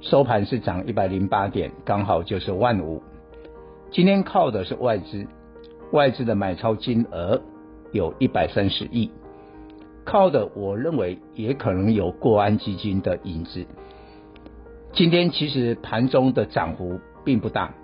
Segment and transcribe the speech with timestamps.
[0.00, 3.02] 收盘是涨一百零八点，刚好就是万五。
[3.90, 5.26] 今天靠的是外资，
[5.92, 7.42] 外资的买超金额
[7.92, 9.10] 有一百三十亿，
[10.04, 13.66] 靠的我认为也可能有国安基金的影子。
[14.92, 17.74] 今天其实盘中的涨幅并不大。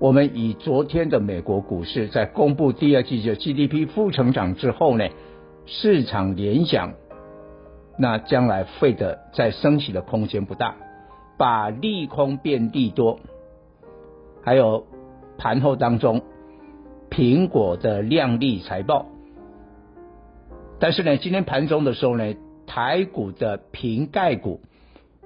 [0.00, 5.08] 我们以昨天的美国股市在公布第二季的 GDP 负成长之后呢，
[5.64, 6.92] 市场联想，
[7.98, 10.76] 那将来会的再升息的空间不大，
[11.38, 13.20] 把利空变利多，
[14.42, 14.86] 还有
[15.38, 16.20] 盘后当中
[17.08, 19.06] 苹果的亮丽财报，
[20.80, 22.34] 但是呢，今天盘中的时候呢，
[22.66, 24.60] 台股的瓶盖股，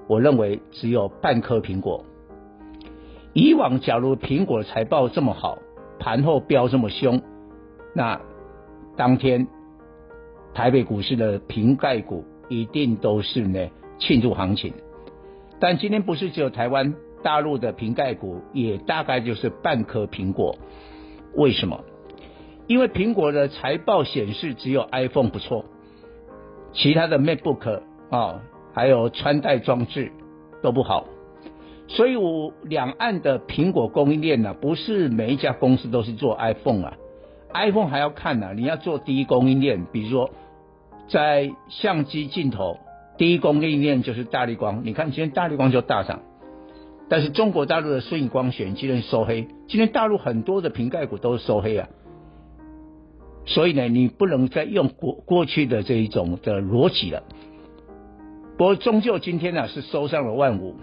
[0.06, 2.04] 我认为只有半颗苹果。
[3.32, 5.58] 以往，假如苹果财报这么好，
[5.98, 7.22] 盘后飙这么凶，
[7.94, 8.20] 那
[8.97, 9.48] 当天
[10.52, 14.74] 台北股市的瓶盖股一定都是呢庆祝行情。
[15.62, 20.56] 但今天不是只有台湾大陆的瓶盖股，也大概就是半颗苹果。
[21.36, 21.84] 为什么？
[22.66, 25.64] 因为苹果的财报显示只有 iPhone 不错，
[26.72, 28.42] 其他的 MacBook 啊，
[28.75, 30.10] 还有穿戴装置
[30.64, 31.06] 都不好。
[31.87, 36.94] 所以，我两岸的苹果供应链呢，不是每一家公司都是做 iPhone 啊
[37.54, 40.28] ，iPhone 还要看呢、啊，你要做第一供应链，比如说
[41.06, 42.78] 在相机镜头，
[43.22, 46.22] 第一供应链就是大立光，你看今天大立光就大涨，
[47.09, 51.88] 但是中国大陆的舜宇光学今天收黑，今天大陆很多的瓶盖股都是收黑啊，
[53.47, 57.22] 所以呢，你不能再用过过去的这一种的逻辑了。
[58.59, 60.75] 不过终究今天呢、是收上了万五。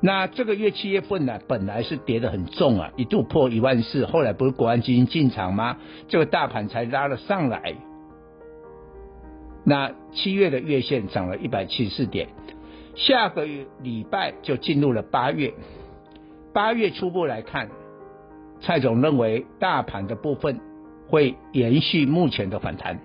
[0.00, 5.78] 那这个月七月份呢，本来是跌得很重啊，一度破一万四，后来不是国安基金进场吗？
[6.06, 7.74] 这个大盘才拉了上来。
[9.64, 12.28] 那七月的月线涨了一百七十四点，
[12.94, 15.54] 下个月礼拜就进入了八月。
[16.52, 17.70] 八月初步来看，
[18.60, 20.60] 蔡总认为大盘的部分
[21.08, 23.00] 会延续目前的反弹，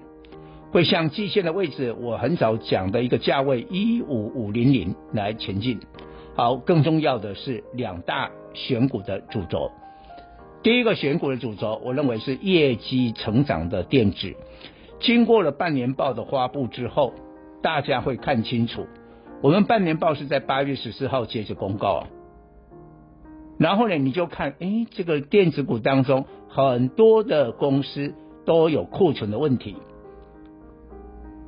[0.72, 5.80] 会向季线的位置，我很早讲的一个价位一五五零零来前进。
[6.36, 9.72] 好，更重要的是两大选股的主轴。
[10.62, 14.36] 第一个选股的主轴，我认为是业绩成长的电子。
[15.00, 17.14] 经过了半年报的发布之后，
[17.62, 18.86] 大家会看清楚。
[19.42, 22.08] 我们半年报是在八月十四号接着公告。
[23.58, 28.14] 然后呢，你就看，哎，这个电子股当中很多的公司
[28.46, 29.76] 都有库存的问题。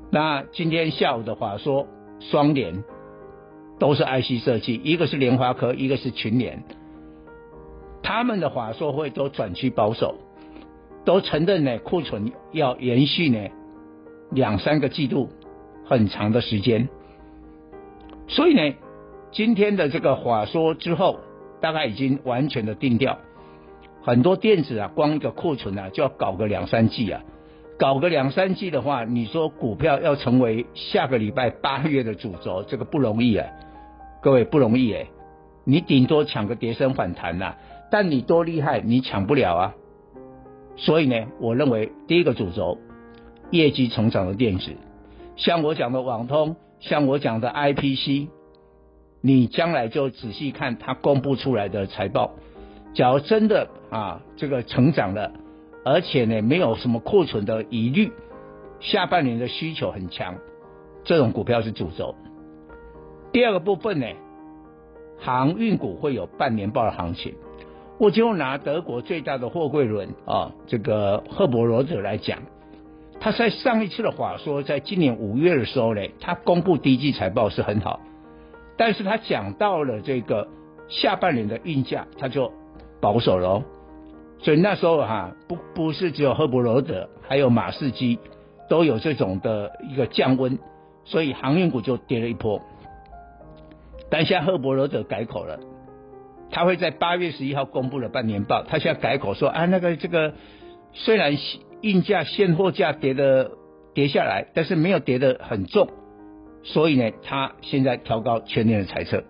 [0.10, 1.88] 那今天下午的话说，
[2.20, 2.84] 双联。
[3.80, 6.64] 都是 IC 设计，一个是联发科，一个是群联，
[8.04, 10.18] 他们的话说会都转趋保守，
[11.06, 13.50] 都承认呢库存要延续呢
[14.32, 15.30] 两三个季度
[15.86, 16.88] 很长的时间，
[18.28, 18.76] 所以呢
[19.32, 21.20] 今天的这个法说之后，
[21.60, 23.18] 大概已经完全的定调，
[24.04, 27.24] 很多电子啊，光一个库存啊就要搞个两三季啊，
[27.78, 33.48] 搞个两三季的话，你说股票要成为下个礼拜八月的主轴，这个不容易啊。
[34.22, 35.08] 各位不容易诶，
[35.66, 37.56] 你顶多抢个跌升反弹呐，
[37.90, 39.74] 但你多厉害，你抢不了啊。
[40.78, 42.78] 所以呢，我认为第一个主轴，
[43.52, 44.72] 业绩成长的电子，
[45.36, 48.30] 像我讲的网通，像我讲的 IPC，
[49.22, 52.32] 你将来就仔细看它公布出来的财报，
[52.94, 55.32] 假如真的啊这个成长了，
[55.86, 58.12] 而且呢没有什么库存的疑虑，
[58.80, 60.36] 下半年的需求很强，
[61.04, 62.16] 这种股票是主轴。
[63.32, 64.08] 第二个部分呢，
[65.20, 67.36] 航运股会有半年报的行情。
[68.02, 72.40] 我就拿德国最大的货柜轮啊，这个赫伯罗德来讲，
[73.20, 78.00] 他在上一次的话说，在今年五月的时候呢，他公布第一季财报是很好，
[78.76, 80.48] 但是他讲到了这个
[80.90, 82.52] 下半年的运价，他就
[83.00, 83.62] 保守了。
[84.40, 88.18] 所以那时候哈、不不是只有赫伯罗德，还有马士基
[88.68, 90.58] 都有这种的一个降温，
[91.06, 92.60] 所以航运股就跌了一波。
[94.10, 95.60] 但现在赫伯罗德改口了，
[96.52, 100.34] 他会在八月十一号公布了半年报，他现在改口说啊，那个这个
[100.94, 101.38] 虽然
[101.82, 103.52] 运价现货价跌的
[103.94, 105.88] 跌下来，但是没有跌得很重，
[106.64, 109.24] 所以呢，他现在调高全年的财测。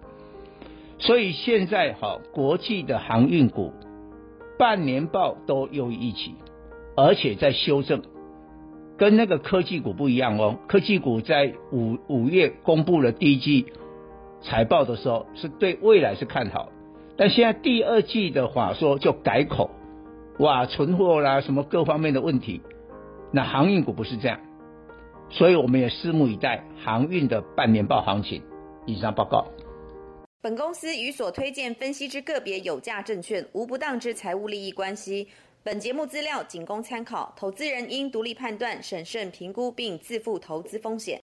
[1.00, 3.72] 所以现在哈，国际的航运股。
[4.60, 6.36] 半年报都优于预期，
[6.96, 8.04] 而且在修正，
[8.96, 10.60] 跟那个科技股不一样哦。
[10.68, 13.66] 科技股在五五月公布了第一季
[14.44, 16.70] 财报的时候，是对未来是看好，
[17.18, 19.70] 但现在第二季的话说就改口，
[20.40, 22.62] 哇，存货啦什么各方面的问题，
[23.32, 24.40] 那航运股不是这样，
[25.30, 28.42] 所以我们也拭目以待航运的半年报行情。
[28.88, 29.46] 以上报告。
[30.42, 35.28] 本公司与所推荐分析之个别有价证券无不当之财务利益关系。
[35.64, 41.20] 本节目资料仅供参考，投资人应独立判断、审慎评估并自负投资风险。